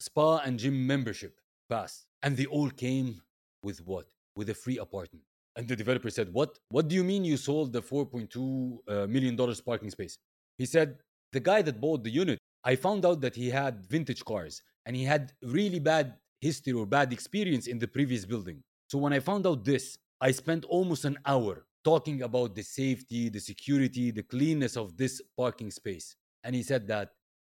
spa 0.00 0.38
and 0.38 0.58
gym 0.58 0.86
membership 0.86 1.40
pass. 1.68 2.06
And 2.22 2.36
they 2.36 2.46
all 2.46 2.70
came 2.70 3.20
with 3.62 3.84
what? 3.86 4.06
With 4.36 4.50
a 4.50 4.54
free 4.54 4.78
apartment. 4.78 5.24
And 5.56 5.66
the 5.66 5.76
developer 5.76 6.10
said, 6.10 6.32
What? 6.32 6.58
What 6.70 6.88
do 6.88 6.94
you 6.94 7.04
mean 7.04 7.24
you 7.24 7.36
sold 7.36 7.72
the 7.72 7.82
$4.2 7.82 8.78
uh, 8.86 9.06
million 9.06 9.36
parking 9.64 9.90
space? 9.90 10.18
He 10.56 10.66
said, 10.66 10.98
the 11.32 11.40
guy 11.40 11.62
that 11.62 11.80
bought 11.80 12.04
the 12.04 12.10
unit, 12.10 12.38
I 12.64 12.76
found 12.76 13.04
out 13.04 13.20
that 13.20 13.34
he 13.34 13.50
had 13.50 13.86
vintage 13.86 14.24
cars 14.24 14.62
and 14.86 14.96
he 14.96 15.04
had 15.04 15.32
really 15.42 15.78
bad 15.78 16.14
history 16.40 16.72
or 16.72 16.86
bad 16.86 17.12
experience 17.12 17.66
in 17.66 17.78
the 17.78 17.88
previous 17.88 18.24
building. 18.24 18.62
So 18.88 18.98
when 18.98 19.12
I 19.12 19.20
found 19.20 19.46
out 19.46 19.64
this, 19.64 19.98
I 20.20 20.30
spent 20.30 20.64
almost 20.64 21.04
an 21.04 21.18
hour 21.26 21.66
talking 21.84 22.22
about 22.22 22.54
the 22.54 22.62
safety, 22.62 23.28
the 23.28 23.40
security, 23.40 24.10
the 24.10 24.22
cleanness 24.22 24.76
of 24.76 24.96
this 24.96 25.20
parking 25.36 25.70
space. 25.70 26.16
And 26.44 26.54
he 26.54 26.62
said 26.62 26.88
that 26.88 27.10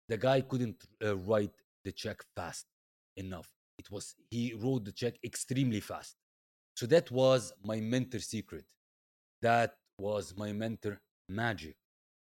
the 0.10 0.18
guy 0.18 0.42
couldn't 0.42 0.84
uh, 1.04 1.16
write 1.18 1.54
the 1.86 1.92
check 1.92 2.22
fast 2.36 2.66
enough. 3.18 3.50
It 3.78 3.90
was 3.92 4.16
he 4.30 4.54
wrote 4.54 4.86
the 4.86 4.92
check 4.92 5.16
extremely 5.24 5.80
fast. 5.80 6.16
So 6.76 6.86
that 6.88 7.12
was 7.12 7.54
my 7.64 7.80
mentor 7.80 8.20
secret. 8.20 8.66
That 9.42 9.76
was 9.98 10.34
my 10.38 10.52
mentor 10.54 11.02
magic. 11.30 11.76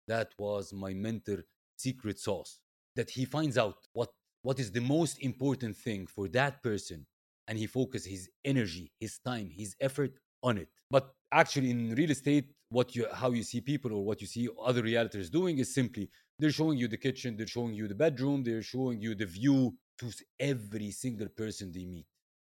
That 0.09 0.33
was 0.39 0.73
my 0.73 0.95
mentor 0.95 1.45
secret 1.77 2.19
sauce. 2.19 2.59
That 2.95 3.11
he 3.11 3.25
finds 3.25 3.59
out 3.59 3.77
what 3.93 4.11
what 4.43 4.61
is 4.61 4.71
the 4.71 4.81
most 4.81 5.19
important 5.21 5.77
thing 5.77 6.07
for 6.07 6.29
that 6.29 6.63
person 6.63 7.07
and 7.49 7.59
he 7.59 7.67
focuses 7.67 8.07
his 8.07 8.31
energy, 8.45 8.93
his 9.01 9.19
time, 9.19 9.51
his 9.51 9.75
effort 9.81 10.13
on 10.43 10.59
it. 10.59 10.69
But 10.91 11.13
actually 11.33 11.71
in 11.71 11.95
real 11.95 12.11
estate 12.11 12.53
what 12.69 12.95
you 12.95 13.07
how 13.13 13.31
you 13.31 13.43
see 13.43 13.61
people 13.61 13.93
or 13.93 14.05
what 14.05 14.21
you 14.21 14.27
see 14.27 14.49
other 14.65 14.83
realtors 14.83 15.31
doing 15.31 15.59
is 15.59 15.73
simply 15.75 16.09
they're 16.39 16.51
showing 16.51 16.79
you 16.79 16.89
the 16.89 16.97
kitchen, 16.97 17.37
they're 17.37 17.47
showing 17.47 17.75
you 17.75 17.89
the 17.89 17.95
bedroom, 17.95 18.43
they're 18.45 18.63
showing 18.63 19.01
you 19.01 19.15
the 19.15 19.27
view 19.27 19.75
to 19.99 20.11
every 20.39 20.91
single 20.91 21.29
person 21.29 21.73
they 21.73 21.85
meet. 21.85 22.07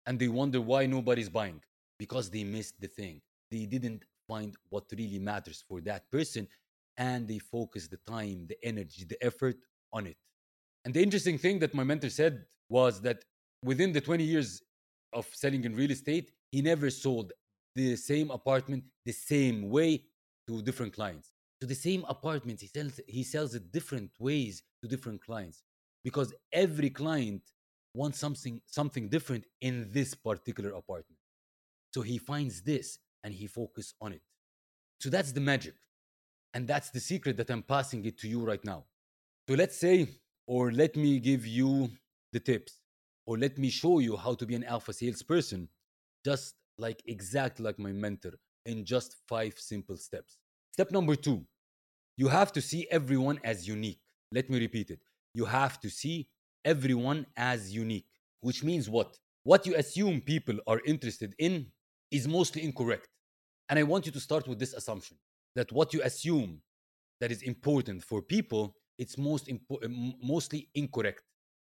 And 0.05 0.17
they 0.19 0.27
wonder 0.27 0.61
why 0.61 0.85
nobody's 0.85 1.29
buying 1.29 1.61
because 1.99 2.29
they 2.29 2.43
missed 2.43 2.79
the 2.79 2.87
thing. 2.87 3.21
They 3.51 3.65
didn't 3.65 4.03
find 4.27 4.55
what 4.69 4.85
really 4.97 5.19
matters 5.19 5.63
for 5.67 5.81
that 5.81 6.09
person 6.11 6.47
and 6.97 7.27
they 7.27 7.39
focus 7.39 7.87
the 7.87 7.97
time, 8.07 8.45
the 8.47 8.57
energy, 8.63 9.05
the 9.05 9.21
effort 9.23 9.57
on 9.91 10.07
it. 10.07 10.17
And 10.85 10.93
the 10.93 11.01
interesting 11.01 11.37
thing 11.37 11.59
that 11.59 11.73
my 11.73 11.83
mentor 11.83 12.09
said 12.09 12.45
was 12.69 13.01
that 13.01 13.23
within 13.63 13.91
the 13.91 14.01
20 14.01 14.23
years 14.23 14.61
of 15.13 15.27
selling 15.33 15.63
in 15.63 15.75
real 15.75 15.91
estate, 15.91 16.31
he 16.51 16.61
never 16.61 16.89
sold 16.89 17.33
the 17.75 17.95
same 17.95 18.31
apartment 18.31 18.83
the 19.05 19.11
same 19.11 19.69
way 19.69 20.03
to 20.47 20.61
different 20.61 20.93
clients. 20.93 21.32
To 21.63 21.67
the 21.67 21.75
same 21.75 22.03
apartment, 22.09 22.59
he 22.59 22.67
sells 22.67 22.99
he 23.07 23.23
sells 23.23 23.55
it 23.55 23.71
different 23.71 24.11
ways 24.19 24.63
to 24.81 24.87
different 24.89 25.23
clients 25.23 25.63
because 26.03 26.33
every 26.51 26.89
client 26.89 27.41
wants 27.93 28.19
something 28.19 28.59
something 28.65 29.07
different 29.07 29.45
in 29.61 29.87
this 29.93 30.13
particular 30.13 30.71
apartment. 30.71 31.21
So 31.93 32.01
he 32.01 32.17
finds 32.17 32.63
this 32.63 32.99
and 33.23 33.33
he 33.33 33.47
focuses 33.47 33.93
on 34.01 34.11
it. 34.11 34.21
So 34.99 35.09
that's 35.09 35.31
the 35.31 35.39
magic. 35.39 35.75
And 36.53 36.67
that's 36.67 36.89
the 36.89 36.99
secret 36.99 37.37
that 37.37 37.49
I'm 37.49 37.63
passing 37.63 38.03
it 38.03 38.17
to 38.17 38.27
you 38.27 38.43
right 38.43 38.65
now. 38.65 38.83
So 39.47 39.55
let's 39.55 39.77
say, 39.77 40.09
or 40.45 40.69
let 40.73 40.97
me 40.97 41.17
give 41.17 41.47
you 41.47 41.91
the 42.33 42.41
tips, 42.41 42.81
or 43.25 43.37
let 43.37 43.57
me 43.57 43.69
show 43.69 43.99
you 43.99 44.17
how 44.17 44.33
to 44.33 44.45
be 44.45 44.55
an 44.55 44.65
alpha 44.65 44.91
salesperson, 44.91 45.69
just 46.25 46.55
like 46.77 47.01
exactly 47.05 47.63
like 47.63 47.79
my 47.79 47.93
mentor, 47.93 48.33
in 48.65 48.83
just 48.83 49.15
five 49.29 49.57
simple 49.57 49.95
steps. 49.95 50.39
Step 50.73 50.91
number 50.91 51.15
two, 51.15 51.45
you 52.17 52.27
have 52.27 52.51
to 52.53 52.61
see 52.61 52.87
everyone 52.91 53.39
as 53.43 53.67
unique. 53.67 53.99
Let 54.31 54.49
me 54.49 54.59
repeat 54.59 54.89
it. 54.91 54.99
You 55.33 55.45
have 55.45 55.79
to 55.81 55.89
see 55.89 56.27
everyone 56.65 57.25
as 57.35 57.73
unique, 57.73 58.07
which 58.41 58.63
means 58.63 58.89
what? 58.89 59.17
What 59.43 59.65
you 59.65 59.75
assume 59.75 60.21
people 60.21 60.57
are 60.67 60.79
interested 60.85 61.33
in 61.39 61.67
is 62.11 62.27
mostly 62.27 62.63
incorrect. 62.63 63.09
And 63.69 63.79
I 63.79 63.83
want 63.83 64.05
you 64.05 64.11
to 64.11 64.19
start 64.19 64.47
with 64.47 64.59
this 64.59 64.73
assumption 64.73 65.17
that 65.55 65.71
what 65.71 65.93
you 65.93 66.01
assume 66.03 66.61
that 67.19 67.31
is 67.31 67.41
important 67.41 68.03
for 68.03 68.21
people, 68.21 68.75
it's 68.97 69.17
most 69.17 69.47
impo- 69.47 70.13
mostly 70.21 70.69
incorrect. 70.75 71.23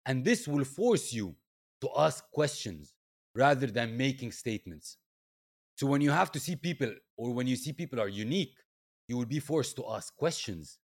And 0.07 0.25
this 0.25 0.47
will 0.47 0.65
force 0.65 1.13
you 1.13 1.35
to 1.81 1.89
ask 1.97 2.25
questions 2.31 2.95
rather 3.35 3.67
than 3.67 3.97
making 3.97 4.33
statements. 4.33 4.99
So 5.77 5.87
when 5.87 6.01
you 6.01 6.11
have 6.11 6.31
to 6.33 6.41
see 6.41 6.57
people 6.57 6.93
or 7.17 7.33
when 7.33 7.47
you 7.47 7.57
see 7.57 7.73
people 7.73 8.01
are 8.01 8.09
unique, 8.09 8.55
you 9.09 9.17
will 9.17 9.27
be 9.27 9.41
forced 9.41 9.77
to 9.77 9.85
ask 9.91 10.15
questions 10.17 10.79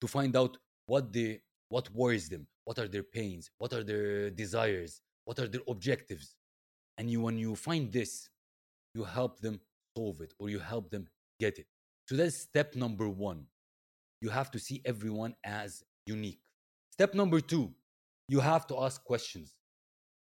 to 0.00 0.06
find 0.06 0.36
out 0.36 0.56
what 0.86 1.12
they 1.12 1.40
what 1.68 1.88
worries 1.94 2.28
them, 2.28 2.46
what 2.64 2.78
are 2.78 2.88
their 2.88 3.04
pains, 3.04 3.50
what 3.58 3.72
are 3.72 3.84
their 3.84 4.30
desires, 4.30 5.00
what 5.24 5.38
are 5.38 5.46
their 5.46 5.60
objectives. 5.68 6.34
And 6.98 7.08
you 7.08 7.20
when 7.20 7.38
you 7.38 7.54
find 7.54 7.92
this, 7.92 8.28
you 8.94 9.04
help 9.04 9.40
them 9.40 9.60
solve 9.96 10.20
it 10.20 10.34
or 10.40 10.50
you 10.50 10.58
help 10.58 10.90
them 10.90 11.06
get 11.38 11.58
it. 11.58 11.66
So 12.08 12.16
that's 12.16 12.36
step 12.36 12.74
number 12.74 13.08
1. 13.08 13.46
You 14.20 14.30
have 14.30 14.50
to 14.50 14.58
see 14.58 14.82
everyone 14.84 15.36
as 15.44 15.84
unique. 16.06 16.40
Step 16.90 17.14
number 17.14 17.40
2, 17.40 17.72
you 18.28 18.40
have 18.40 18.66
to 18.66 18.82
ask 18.82 19.04
questions. 19.04 19.54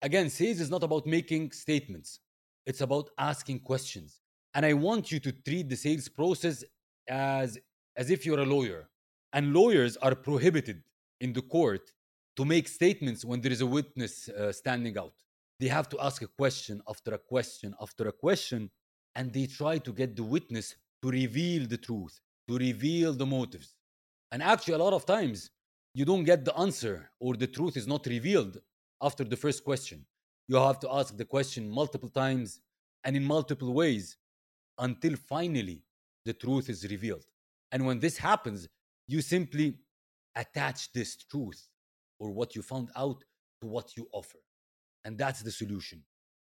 Again, 0.02 0.30
sales 0.30 0.62
is 0.62 0.70
not 0.70 0.84
about 0.84 1.06
making 1.06 1.52
statements 1.52 2.20
it's 2.66 2.82
about 2.82 3.10
asking 3.18 3.60
questions. 3.60 4.20
And 4.54 4.66
I 4.66 4.74
want 4.74 5.12
you 5.12 5.20
to 5.20 5.32
treat 5.32 5.70
the 5.70 5.76
sales 5.76 6.08
process 6.08 6.64
as, 7.08 7.58
as 7.96 8.10
if 8.10 8.26
you're 8.26 8.40
a 8.40 8.46
lawyer. 8.46 8.90
And 9.34 9.54
lawyers 9.54 9.98
are 9.98 10.16
prohibited 10.16 10.84
in 11.22 11.34
the 11.34 11.42
court 11.42 11.92
to 12.36 12.46
make 12.46 12.68
statements 12.68 13.26
when 13.26 13.42
there 13.42 13.52
is 13.52 13.62
a 13.62 13.66
witness 13.66 14.30
uh, 14.30 14.52
standing 14.52 14.98
out. 14.98 15.14
They 15.60 15.68
have 15.68 15.90
to 15.90 16.00
ask 16.02 16.22
a 16.22 16.28
question 16.28 16.82
after 16.88 17.14
a 17.14 17.18
question 17.18 17.74
after 17.82 18.08
a 18.08 18.12
question, 18.12 18.70
and 19.16 19.32
they 19.32 19.46
try 19.46 19.78
to 19.78 19.94
get 19.94 20.16
the 20.16 20.24
witness 20.24 20.76
to 21.02 21.10
reveal 21.10 21.68
the 21.68 21.78
truth, 21.78 22.20
to 22.48 22.58
reveal 22.58 23.14
the 23.14 23.26
motives. 23.26 23.76
And 24.32 24.42
actually, 24.42 24.74
a 24.74 24.80
lot 24.80 24.94
of 24.94 25.06
times, 25.06 25.52
you 25.94 26.06
don't 26.06 26.24
get 26.24 26.44
the 26.44 26.58
answer 26.58 27.12
or 27.20 27.36
the 27.36 27.48
truth 27.48 27.78
is 27.78 27.88
not 27.88 28.08
revealed 28.08 28.60
after 29.02 29.24
the 29.24 29.38
first 29.38 29.64
question. 29.64 30.06
You 30.48 30.56
have 30.56 30.80
to 30.80 30.92
ask 30.92 31.16
the 31.16 31.26
question 31.26 31.70
multiple 31.70 32.10
times 32.10 32.60
and 33.04 33.16
in 33.16 33.24
multiple 33.24 33.74
ways 33.74 34.18
until 34.80 35.16
finally 35.16 35.84
the 36.26 36.34
truth 36.34 36.70
is 36.70 36.88
revealed. 36.90 37.26
And 37.72 37.86
when 37.86 38.00
this 38.00 38.18
happens, 38.18 38.68
you 39.08 39.22
simply 39.22 39.76
attach 40.36 40.92
this 40.94 41.16
truth 41.16 41.68
or 42.20 42.32
what 42.32 42.56
you 42.56 42.62
found 42.62 42.90
out 42.96 43.24
to 43.62 43.68
what 43.68 43.96
you 43.98 44.08
offer. 44.14 44.38
And 45.06 45.18
that's 45.18 45.42
the 45.42 45.52
solution. 45.52 46.02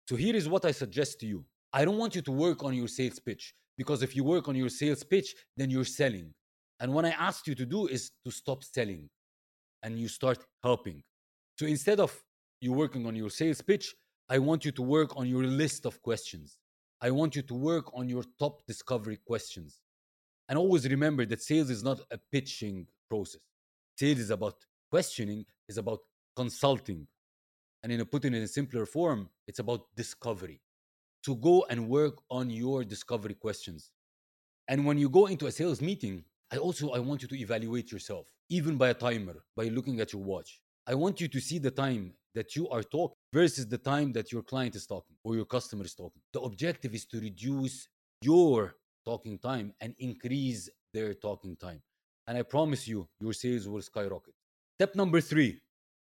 So 0.08 0.16
here 0.16 0.36
is 0.36 0.50
what 0.50 0.66
I 0.66 0.72
suggest 0.72 1.20
to 1.22 1.26
you. 1.26 1.46
I 1.72 1.86
don't 1.86 1.98
want 1.98 2.16
you 2.16 2.22
to 2.24 2.32
work 2.32 2.64
on 2.64 2.74
your 2.74 2.88
sales 2.88 3.20
pitch 3.20 3.54
because 3.78 4.02
if 4.02 4.16
you 4.16 4.24
work 4.24 4.48
on 4.48 4.56
your 4.56 4.70
sales 4.70 5.04
pitch, 5.04 5.36
then 5.56 5.70
you're 5.70 5.86
selling. 5.86 6.34
And 6.80 6.94
what 6.94 7.06
I 7.06 7.12
asked 7.12 7.48
you 7.48 7.56
to 7.56 7.66
do 7.66 7.88
is 7.88 8.12
to 8.26 8.32
stop 8.32 8.64
selling 8.64 9.10
and 9.84 10.00
you 10.00 10.08
start 10.08 10.44
helping. 10.64 11.04
So 11.58 11.66
instead 11.66 12.00
of 12.00 12.12
you're 12.62 12.76
working 12.76 13.06
on 13.06 13.16
your 13.16 13.30
sales 13.30 13.62
pitch, 13.62 13.94
I 14.30 14.40
want 14.40 14.66
you 14.66 14.72
to 14.72 14.82
work 14.82 15.16
on 15.16 15.28
your 15.28 15.44
list 15.44 15.86
of 15.86 16.02
questions. 16.02 16.58
I 17.02 17.12
want 17.12 17.36
you 17.36 17.42
to 17.44 17.54
work 17.54 17.86
on 17.94 18.10
your 18.10 18.24
top 18.40 18.66
discovery 18.68 19.18
questions. 19.26 19.80
And 20.50 20.58
always 20.58 20.88
remember 20.90 21.26
that 21.26 21.42
sales 21.42 21.70
is 21.70 21.84
not 21.84 22.02
a 22.12 22.20
pitching 22.32 22.88
process. 23.10 23.42
Sales 23.98 24.20
is 24.20 24.32
about 24.32 24.56
questioning, 24.90 25.46
is 25.70 25.78
about 25.78 26.00
consulting. 26.36 27.08
And 27.84 27.92
in 27.92 28.02
a 28.02 28.06
put 28.06 28.26
it 28.26 28.34
in 28.34 28.44
a 28.44 28.48
simpler 28.48 28.86
form, 28.86 29.30
it's 29.48 29.60
about 29.60 29.88
discovery. 29.96 30.62
To 31.24 31.36
go 31.36 31.66
and 31.70 31.88
work 31.88 32.16
on 32.30 32.50
your 32.50 32.84
discovery 32.84 33.36
questions. 33.36 33.92
And 34.68 34.86
when 34.86 34.98
you 34.98 35.10
go 35.10 35.28
into 35.28 35.48
a 35.48 35.52
sales 35.52 35.82
meeting, 35.82 36.24
I 36.52 36.58
also 36.58 36.92
I 36.92 37.00
want 37.00 37.22
you 37.22 37.28
to 37.28 37.40
evaluate 37.40 37.92
yourself, 37.92 38.28
even 38.50 38.78
by 38.78 38.90
a 38.90 38.94
timer, 38.94 39.44
by 39.56 39.66
looking 39.66 40.00
at 40.00 40.14
your 40.14 40.24
watch. 40.24 40.62
I 40.88 40.96
want 40.96 41.22
you 41.22 41.28
to 41.28 41.40
see 41.40 41.60
the 41.60 41.72
time 41.72 42.14
that 42.36 42.56
you 42.56 42.68
are 42.70 42.84
talking 42.84 43.19
versus 43.34 43.68
the 43.68 43.78
time 43.78 44.12
that 44.14 44.32
your 44.32 44.42
client 44.42 44.76
is 44.76 44.86
talking 44.86 45.16
or 45.24 45.36
your 45.36 45.46
customer 45.46 45.86
is 45.86 45.94
talking. 45.94 46.22
The 46.34 46.42
objective 46.42 46.94
is 46.96 47.06
to 47.08 47.20
reduce 47.20 47.88
your 48.22 48.76
talking 49.06 49.38
time 49.38 49.74
and 49.82 49.94
increase 50.00 50.70
their 50.94 51.14
talking 51.14 51.56
time. 51.56 51.82
And 52.28 52.38
I 52.38 52.44
promise 52.44 52.88
you, 52.88 53.08
your 53.20 53.34
sales 53.34 53.68
will 53.68 53.82
skyrocket. 53.82 54.34
Step 54.78 54.96
number 54.96 55.22
three 55.22 55.60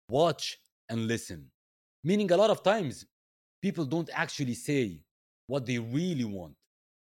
watch 0.09 0.59
and 0.89 1.07
listen. 1.07 1.51
Meaning, 2.03 2.31
a 2.33 2.37
lot 2.37 2.51
of 2.51 2.63
times, 2.63 3.07
people 3.63 3.85
don't 3.85 4.11
actually 4.13 4.55
say 4.55 5.01
what 5.47 5.67
they 5.67 5.79
really 5.79 6.25
want. 6.25 6.55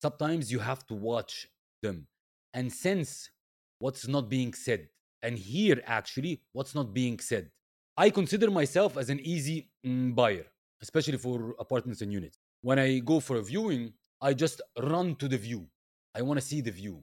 Sometimes 0.02 0.50
you 0.50 0.58
have 0.58 0.86
to 0.86 0.94
watch 0.94 1.48
them 1.82 2.06
and 2.54 2.72
sense 2.72 3.30
what's 3.78 4.08
not 4.08 4.28
being 4.28 4.54
said 4.54 4.88
and 5.22 5.38
hear 5.38 5.82
actually 5.86 6.40
what's 6.52 6.74
not 6.74 6.92
being 6.94 7.18
said 7.18 7.50
I 7.98 8.10
consider 8.10 8.48
myself 8.48 8.96
as 8.96 9.10
an 9.10 9.18
easy 9.20 9.68
mm, 9.84 10.14
buyer, 10.14 10.46
especially 10.80 11.18
for 11.18 11.56
apartments 11.58 12.00
and 12.00 12.12
units. 12.12 12.38
When 12.62 12.78
I 12.78 13.00
go 13.00 13.18
for 13.18 13.38
a 13.38 13.42
viewing, 13.42 13.92
I 14.22 14.34
just 14.34 14.62
run 14.80 15.16
to 15.16 15.26
the 15.26 15.36
view. 15.36 15.66
I 16.14 16.22
want 16.22 16.38
to 16.40 16.46
see 16.46 16.60
the 16.60 16.70
view. 16.70 17.02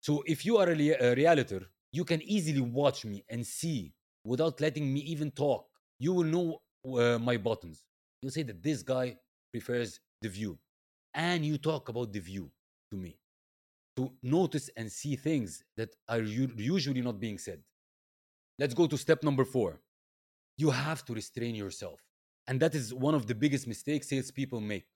So 0.00 0.24
if 0.26 0.44
you 0.44 0.58
are 0.58 0.68
a, 0.68 0.90
a 1.00 1.14
realtor, 1.14 1.62
you 1.92 2.04
can 2.04 2.20
easily 2.22 2.60
watch 2.60 3.04
me 3.04 3.24
and 3.30 3.46
see 3.46 3.94
without 4.24 4.60
letting 4.60 4.92
me 4.92 5.00
even 5.02 5.30
talk. 5.30 5.68
You 6.00 6.12
will 6.12 6.24
know 6.24 6.60
uh, 6.98 7.20
my 7.20 7.36
buttons. 7.36 7.84
You'll 8.20 8.32
say 8.32 8.42
that 8.42 8.64
this 8.64 8.82
guy 8.82 9.16
prefers 9.52 10.00
the 10.22 10.28
view. 10.28 10.58
And 11.14 11.46
you 11.46 11.56
talk 11.56 11.88
about 11.88 12.12
the 12.12 12.20
view 12.20 12.50
to 12.90 12.96
me 12.96 13.16
to 13.96 14.10
notice 14.24 14.70
and 14.76 14.90
see 14.90 15.14
things 15.14 15.62
that 15.76 15.90
are 16.08 16.22
usually 16.22 17.02
not 17.02 17.20
being 17.20 17.38
said. 17.38 17.60
let's 18.58 18.74
go 18.74 18.88
to 18.88 18.98
step 18.98 19.22
number 19.22 19.44
four. 19.44 19.80
You 20.56 20.70
have 20.70 21.04
to 21.06 21.14
restrain 21.14 21.54
yourself. 21.54 22.00
And 22.46 22.60
that 22.60 22.74
is 22.74 22.92
one 22.92 23.14
of 23.14 23.26
the 23.26 23.34
biggest 23.34 23.66
mistakes 23.66 24.08
salespeople 24.08 24.60
make. 24.60 24.86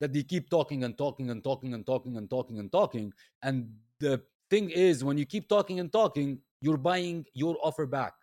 That 0.00 0.12
they 0.12 0.22
keep 0.22 0.48
talking 0.48 0.84
and 0.84 0.96
talking 0.96 1.30
and 1.30 1.42
talking 1.42 1.74
and 1.74 1.84
talking 1.84 2.16
and 2.16 2.30
talking 2.30 2.58
and 2.58 2.70
talking. 2.70 3.12
And 3.42 3.68
the 4.00 4.22
thing 4.48 4.70
is, 4.70 5.02
when 5.02 5.18
you 5.18 5.26
keep 5.26 5.48
talking 5.48 5.80
and 5.80 5.92
talking, 5.92 6.38
you're 6.60 6.76
buying 6.76 7.26
your 7.34 7.56
offer 7.62 7.86
back. 7.86 8.14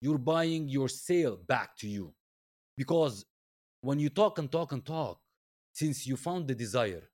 You're 0.00 0.18
buying 0.18 0.68
your 0.68 0.88
sale 0.88 1.38
back 1.48 1.76
to 1.78 1.88
you. 1.88 2.14
Because 2.76 3.24
when 3.80 3.98
you 3.98 4.08
talk 4.08 4.38
and 4.38 4.50
talk 4.50 4.72
and 4.72 4.84
talk, 4.84 5.18
since 5.72 6.06
you 6.06 6.16
found 6.16 6.46
the 6.46 6.54
desire, 6.54 7.08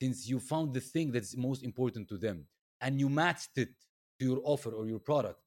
since 0.00 0.28
you 0.28 0.40
found 0.40 0.72
the 0.72 0.80
thing 0.80 1.10
that's 1.10 1.36
most 1.36 1.62
important 1.62 2.08
to 2.08 2.16
them, 2.16 2.46
and 2.80 2.98
you 2.98 3.08
matched 3.08 3.56
it 3.56 3.68
to 4.18 4.26
your 4.26 4.40
offer 4.44 4.70
or 4.70 4.86
your 4.86 4.98
product, 4.98 5.40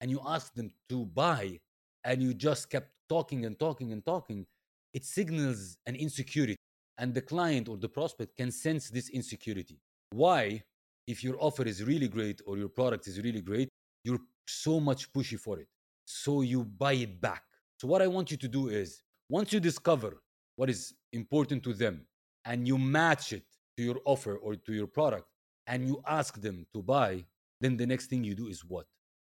and 0.00 0.10
you 0.10 0.20
asked 0.26 0.54
them 0.54 0.70
to 0.88 1.04
buy, 1.06 1.60
and 2.04 2.22
you 2.22 2.34
just 2.34 2.70
kept 2.70 2.90
talking 3.08 3.44
and 3.44 3.58
talking 3.58 3.92
and 3.92 4.04
talking, 4.04 4.46
it 4.92 5.04
signals 5.04 5.76
an 5.86 5.96
insecurity. 5.96 6.56
And 6.98 7.14
the 7.14 7.22
client 7.22 7.68
or 7.68 7.76
the 7.76 7.88
prospect 7.88 8.36
can 8.36 8.50
sense 8.50 8.90
this 8.90 9.08
insecurity. 9.08 9.78
Why? 10.12 10.62
If 11.06 11.24
your 11.24 11.36
offer 11.38 11.64
is 11.64 11.82
really 11.84 12.08
great 12.08 12.40
or 12.46 12.58
your 12.58 12.68
product 12.68 13.06
is 13.08 13.20
really 13.20 13.40
great, 13.40 13.68
you're 14.04 14.20
so 14.46 14.80
much 14.80 15.12
pushy 15.12 15.38
for 15.38 15.58
it. 15.58 15.68
So 16.04 16.42
you 16.42 16.64
buy 16.64 16.92
it 16.92 17.20
back. 17.20 17.42
So, 17.78 17.88
what 17.88 18.02
I 18.02 18.06
want 18.06 18.30
you 18.30 18.36
to 18.36 18.48
do 18.48 18.68
is 18.68 19.02
once 19.28 19.52
you 19.52 19.60
discover 19.60 20.22
what 20.56 20.68
is 20.68 20.92
important 21.12 21.62
to 21.64 21.72
them 21.72 22.06
and 22.44 22.66
you 22.66 22.76
match 22.76 23.32
it 23.32 23.44
to 23.76 23.82
your 23.82 23.96
offer 24.04 24.36
or 24.36 24.56
to 24.56 24.72
your 24.72 24.86
product 24.86 25.26
and 25.66 25.86
you 25.86 26.02
ask 26.06 26.40
them 26.40 26.66
to 26.74 26.82
buy, 26.82 27.24
then 27.60 27.76
the 27.76 27.86
next 27.86 28.06
thing 28.06 28.24
you 28.24 28.34
do 28.34 28.48
is 28.48 28.64
what? 28.64 28.86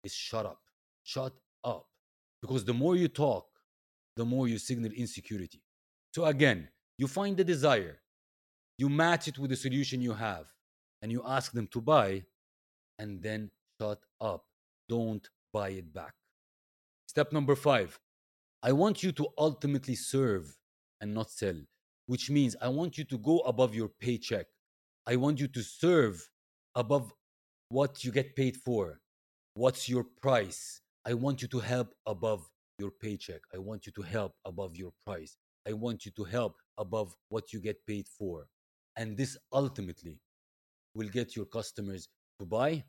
Is 0.03 0.13
shut 0.13 0.45
up. 0.45 0.60
Shut 1.03 1.34
up. 1.63 1.88
Because 2.46 2.64
the 2.64 2.74
more 2.74 2.96
you 2.96 3.08
talk, 3.08 3.48
the 4.16 4.24
more 4.24 4.48
you 4.48 4.60
signal 4.60 4.92
insecurity. 4.92 5.62
So 6.14 6.25
again, 6.25 6.70
you 7.00 7.08
find 7.08 7.36
the 7.36 7.44
desire, 7.44 7.98
you 8.78 8.88
match 8.88 9.28
it 9.28 9.40
with 9.40 9.50
the 9.50 9.56
solution 9.56 10.00
you 10.00 10.14
have, 10.14 10.46
and 11.02 11.12
you 11.12 11.24
ask 11.25 11.52
them 11.54 11.68
to 11.68 11.82
buy, 11.82 12.24
and 13.00 13.22
then 13.22 13.50
shut 13.82 14.00
up. 14.22 14.46
Don't 14.88 15.28
buy 15.52 15.70
it 15.70 15.92
back. 15.92 16.14
Step 17.08 17.34
number 17.34 17.56
five 17.56 18.00
I 18.62 18.72
want 18.74 19.02
you 19.02 19.12
to 19.14 19.28
ultimately 19.40 19.96
serve 19.96 20.56
and 21.02 21.14
not 21.16 21.32
sell, 21.32 21.60
which 22.06 22.30
means 22.30 22.56
I 22.62 22.68
want 22.68 22.98
you 22.98 23.06
to 23.06 23.18
go 23.18 23.40
above 23.40 23.74
your 23.74 23.90
paycheck. 23.90 24.46
I 25.08 25.16
want 25.16 25.40
you 25.40 25.48
to 25.48 25.64
serve 25.64 26.30
above 26.75 27.12
what 27.70 28.04
you 28.04 28.12
get 28.12 28.36
paid 28.36 28.56
for. 28.58 29.00
What's 29.56 29.90
your 29.90 30.04
price? 30.22 30.82
I 31.07 31.13
want 31.13 31.41
you 31.41 31.47
to 31.50 31.59
help 31.59 31.93
above 32.07 32.50
your 32.79 32.91
paycheck. 32.91 33.41
I 33.53 33.59
want 33.59 33.85
you 33.85 33.91
to 33.93 34.01
help 34.01 34.33
above 34.45 34.75
your 34.75 34.91
price. 35.05 35.38
I 35.67 35.74
want 35.74 36.05
you 36.05 36.12
to 36.12 36.24
help 36.24 36.55
above 36.77 37.15
what 37.29 37.53
you 37.53 37.59
get 37.59 37.85
paid 37.85 38.07
for. 38.07 38.47
And 38.97 39.15
this 39.15 39.38
ultimately 39.53 40.19
will 40.95 41.09
get 41.09 41.35
your 41.35 41.45
customers 41.45 42.07
to 42.39 42.45
buy 42.45 42.83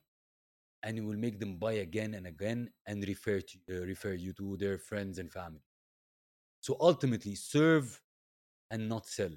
and 0.83 0.99
it 0.99 1.05
will 1.05 1.17
make 1.17 1.41
them 1.41 1.57
buy 1.57 1.73
again 1.73 2.15
and 2.15 2.27
again 2.27 2.71
and 2.87 3.07
refer 3.07 3.41
to, 3.41 3.59
uh, 3.71 3.85
refer 3.85 4.13
you 4.13 4.33
to 4.35 4.57
their 4.57 4.79
friends 4.79 5.19
and 5.19 5.33
family. 5.33 5.65
So 6.61 6.77
ultimately 6.81 7.35
serve 7.35 8.01
and 8.71 8.89
not 8.89 9.07
sell. 9.07 9.33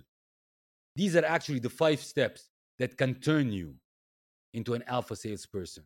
These 0.96 1.16
are 1.16 1.26
actually 1.26 1.60
the 1.60 1.70
five 1.70 2.02
steps 2.02 2.50
that 2.78 2.98
can 2.98 3.16
turn 3.16 3.52
you 3.52 3.76
into 4.54 4.74
an 4.74 4.84
alpha 4.88 5.16
salesperson. 5.16 5.84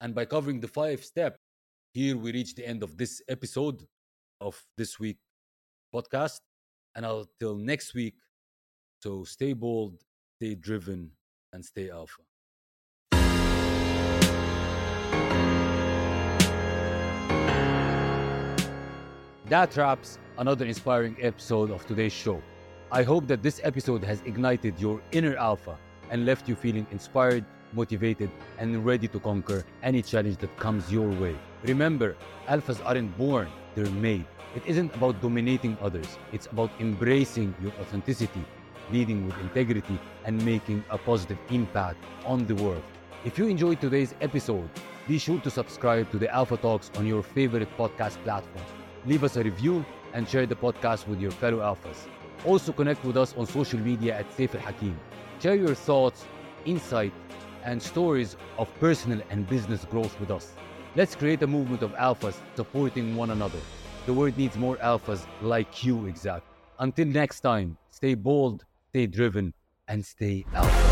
And 0.00 0.14
by 0.14 0.24
covering 0.24 0.60
the 0.60 0.68
five 0.68 1.04
steps, 1.04 1.38
here 1.96 2.14
we 2.14 2.30
reach 2.30 2.54
the 2.54 2.68
end 2.68 2.82
of 2.82 2.98
this 2.98 3.22
episode 3.26 3.82
of 4.42 4.62
this 4.76 5.00
week 5.00 5.16
podcast. 5.94 6.40
And 6.94 7.06
until 7.06 7.56
next 7.56 7.94
week, 7.94 8.16
so 9.02 9.24
stay 9.24 9.54
bold, 9.54 9.94
stay 10.38 10.56
driven, 10.56 11.12
and 11.54 11.64
stay 11.64 11.88
alpha. 11.88 12.20
That 19.46 19.74
wraps 19.74 20.18
another 20.36 20.66
inspiring 20.66 21.16
episode 21.22 21.70
of 21.70 21.86
today's 21.86 22.12
show. 22.12 22.42
I 22.92 23.04
hope 23.04 23.26
that 23.28 23.42
this 23.42 23.58
episode 23.64 24.04
has 24.04 24.20
ignited 24.26 24.78
your 24.78 25.00
inner 25.12 25.34
alpha 25.36 25.78
and 26.10 26.26
left 26.26 26.46
you 26.46 26.56
feeling 26.56 26.86
inspired, 26.90 27.46
motivated, 27.72 28.30
and 28.58 28.84
ready 28.84 29.08
to 29.08 29.18
conquer 29.18 29.64
any 29.82 30.02
challenge 30.02 30.36
that 30.38 30.54
comes 30.58 30.92
your 30.92 31.08
way. 31.08 31.34
Remember, 31.66 32.16
alphas 32.46 32.80
aren't 32.86 33.18
born, 33.18 33.48
they're 33.74 33.90
made. 33.90 34.24
It 34.54 34.62
isn't 34.66 34.94
about 34.94 35.20
dominating 35.20 35.76
others, 35.82 36.16
it's 36.32 36.46
about 36.46 36.70
embracing 36.78 37.56
your 37.60 37.72
authenticity, 37.80 38.44
leading 38.92 39.26
with 39.26 39.36
integrity, 39.40 39.98
and 40.24 40.40
making 40.44 40.84
a 40.90 40.96
positive 40.96 41.38
impact 41.50 41.98
on 42.24 42.46
the 42.46 42.54
world. 42.54 42.84
If 43.24 43.36
you 43.36 43.48
enjoyed 43.48 43.80
today's 43.80 44.14
episode, 44.20 44.70
be 45.08 45.18
sure 45.18 45.40
to 45.40 45.50
subscribe 45.50 46.08
to 46.12 46.18
the 46.18 46.32
Alpha 46.32 46.56
Talks 46.56 46.92
on 46.98 47.04
your 47.04 47.24
favorite 47.24 47.76
podcast 47.76 48.22
platforms. 48.22 48.70
Leave 49.04 49.24
us 49.24 49.36
a 49.36 49.42
review 49.42 49.84
and 50.12 50.28
share 50.28 50.46
the 50.46 50.54
podcast 50.54 51.08
with 51.08 51.20
your 51.20 51.32
fellow 51.32 51.58
alphas. 51.58 52.06
Also 52.44 52.70
connect 52.70 53.04
with 53.04 53.16
us 53.16 53.34
on 53.36 53.44
social 53.44 53.80
media 53.80 54.16
at 54.16 54.30
Saif 54.36 54.54
Al 54.54 54.60
Hakim. 54.60 54.96
Share 55.40 55.56
your 55.56 55.74
thoughts, 55.74 56.26
insight, 56.64 57.12
and 57.64 57.82
stories 57.82 58.36
of 58.56 58.72
personal 58.78 59.20
and 59.30 59.48
business 59.48 59.84
growth 59.84 60.18
with 60.20 60.30
us. 60.30 60.52
Let's 60.96 61.14
create 61.14 61.42
a 61.42 61.46
movement 61.46 61.82
of 61.82 61.92
alphas 61.92 62.40
supporting 62.54 63.16
one 63.16 63.28
another. 63.28 63.58
The 64.06 64.14
world 64.14 64.38
needs 64.38 64.56
more 64.56 64.78
alphas 64.78 65.26
like 65.42 65.84
you, 65.84 66.06
exact. 66.06 66.46
Until 66.78 67.06
next 67.06 67.40
time, 67.40 67.76
stay 67.90 68.14
bold, 68.14 68.64
stay 68.88 69.06
driven, 69.06 69.52
and 69.88 70.02
stay 70.02 70.46
alpha. 70.54 70.85